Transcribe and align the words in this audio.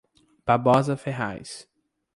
Barbosa 0.47 0.97
Ferraz 0.97 1.69